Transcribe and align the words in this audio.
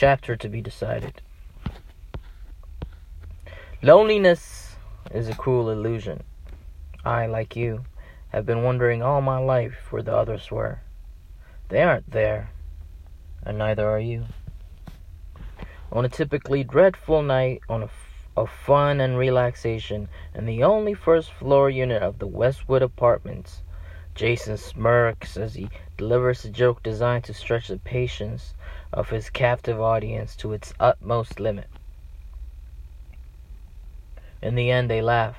chapter 0.00 0.34
to 0.34 0.48
be 0.48 0.62
decided. 0.62 1.20
Loneliness 3.82 4.74
is 5.10 5.28
a 5.28 5.34
cruel 5.34 5.68
illusion. 5.68 6.22
I, 7.04 7.26
like 7.26 7.54
you, 7.54 7.84
have 8.30 8.46
been 8.46 8.62
wondering 8.62 9.02
all 9.02 9.20
my 9.20 9.36
life 9.36 9.76
where 9.90 10.00
the 10.00 10.16
others 10.16 10.50
were. 10.50 10.80
They 11.68 11.82
aren't 11.82 12.10
there, 12.12 12.48
and 13.42 13.58
neither 13.58 13.86
are 13.90 14.00
you. 14.00 14.24
On 15.92 16.06
a 16.06 16.08
typically 16.08 16.64
dreadful 16.64 17.20
night 17.20 17.60
on 17.68 17.82
a 17.82 17.90
of 18.38 18.48
fun 18.48 19.02
and 19.02 19.18
relaxation 19.18 20.08
in 20.34 20.46
the 20.46 20.62
only 20.62 20.94
first 20.94 21.30
floor 21.30 21.68
unit 21.68 22.02
of 22.02 22.20
the 22.20 22.26
Westwood 22.26 22.80
Apartments, 22.80 23.60
Jason 24.14 24.56
smirks 24.56 25.36
as 25.36 25.54
he 25.54 25.70
delivers 25.96 26.44
a 26.44 26.50
joke 26.50 26.82
designed 26.82 27.24
to 27.24 27.34
stretch 27.34 27.68
the 27.68 27.78
patience 27.78 28.54
of 28.92 29.10
his 29.10 29.30
captive 29.30 29.80
audience 29.80 30.36
to 30.36 30.52
its 30.52 30.74
utmost 30.80 31.40
limit. 31.40 31.68
In 34.42 34.54
the 34.54 34.70
end, 34.70 34.90
they 34.90 35.02
laugh, 35.02 35.36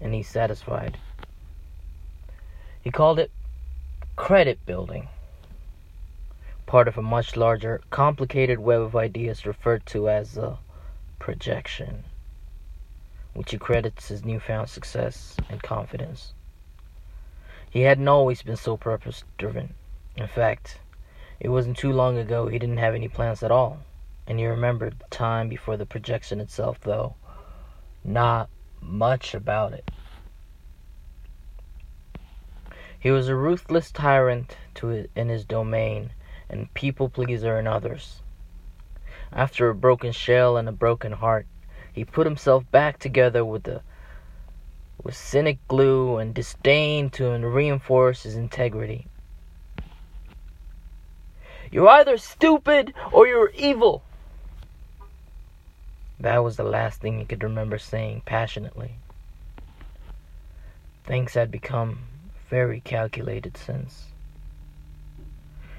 and 0.00 0.12
he's 0.12 0.28
satisfied. 0.28 0.98
He 2.82 2.90
called 2.90 3.18
it 3.18 3.30
credit 4.16 4.64
building, 4.66 5.08
part 6.66 6.88
of 6.88 6.98
a 6.98 7.02
much 7.02 7.36
larger, 7.36 7.80
complicated 7.90 8.58
web 8.58 8.80
of 8.80 8.96
ideas 8.96 9.46
referred 9.46 9.86
to 9.86 10.08
as 10.08 10.36
a 10.36 10.58
projection, 11.18 12.04
which 13.34 13.52
he 13.52 13.58
credits 13.58 14.08
his 14.08 14.24
newfound 14.24 14.68
success 14.68 15.36
and 15.48 15.62
confidence. 15.62 16.32
He 17.70 17.82
hadn't 17.82 18.08
always 18.08 18.42
been 18.42 18.56
so 18.56 18.76
purpose 18.76 19.24
driven. 19.36 19.74
In 20.16 20.26
fact, 20.26 20.80
it 21.38 21.50
wasn't 21.50 21.76
too 21.76 21.92
long 21.92 22.16
ago 22.16 22.48
he 22.48 22.58
didn't 22.58 22.78
have 22.78 22.94
any 22.94 23.08
plans 23.08 23.42
at 23.42 23.50
all, 23.50 23.80
and 24.26 24.38
he 24.38 24.46
remembered 24.46 24.98
the 24.98 25.06
time 25.10 25.48
before 25.48 25.76
the 25.76 25.86
projection 25.86 26.40
itself, 26.40 26.80
though 26.80 27.14
not 28.02 28.48
much 28.80 29.34
about 29.34 29.72
it. 29.72 29.90
He 32.98 33.10
was 33.10 33.28
a 33.28 33.36
ruthless 33.36 33.92
tyrant 33.92 34.56
it 34.82 35.10
in 35.14 35.28
his 35.28 35.44
domain 35.44 36.10
and 36.48 36.72
people 36.74 37.08
pleaser 37.08 37.58
in 37.58 37.66
others. 37.66 38.22
After 39.32 39.68
a 39.68 39.74
broken 39.74 40.12
shell 40.12 40.56
and 40.56 40.68
a 40.68 40.72
broken 40.72 41.12
heart, 41.12 41.46
he 41.92 42.04
put 42.04 42.26
himself 42.26 42.68
back 42.70 42.98
together 42.98 43.44
with 43.44 43.64
the 43.64 43.82
with 45.02 45.16
cynic 45.16 45.58
glue 45.68 46.18
and 46.18 46.34
disdain 46.34 47.10
to 47.10 47.30
reinforce 47.30 48.22
his 48.22 48.36
integrity. 48.36 49.06
You're 51.70 51.88
either 51.88 52.16
stupid 52.16 52.94
or 53.12 53.26
you're 53.26 53.50
evil. 53.50 54.02
That 56.20 56.42
was 56.42 56.56
the 56.56 56.64
last 56.64 57.00
thing 57.00 57.18
he 57.18 57.24
could 57.24 57.42
remember 57.42 57.78
saying 57.78 58.22
passionately. 58.24 58.96
Things 61.04 61.34
had 61.34 61.50
become 61.50 62.00
very 62.50 62.80
calculated 62.80 63.56
since. 63.56 64.06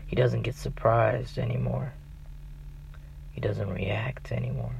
He 0.07 0.15
doesn't 0.15 0.43
get 0.43 0.55
surprised 0.55 1.37
anymore. 1.37 1.93
He 3.31 3.41
doesn't 3.41 3.69
react 3.69 4.31
anymore. 4.31 4.75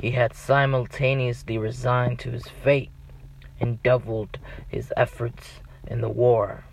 He 0.00 0.12
had 0.12 0.34
simultaneously 0.34 1.58
resigned 1.58 2.18
to 2.20 2.30
his 2.30 2.46
fate 2.46 2.90
and 3.60 3.82
doubled 3.82 4.38
his 4.68 4.92
efforts 4.96 5.60
in 5.86 6.00
the 6.00 6.08
war. 6.08 6.64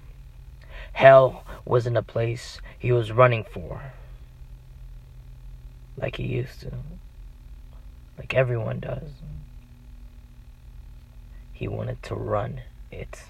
Hell 0.93 1.43
wasn't 1.65 1.97
a 1.97 2.03
place 2.03 2.59
he 2.77 2.91
was 2.91 3.11
running 3.11 3.43
for 3.43 3.93
like 5.97 6.17
he 6.17 6.23
used 6.23 6.61
to, 6.61 6.71
like 8.17 8.33
everyone 8.33 8.79
does. 8.79 9.09
He 11.53 11.67
wanted 11.67 12.03
to 12.03 12.15
run 12.15 12.61
it. 12.91 13.23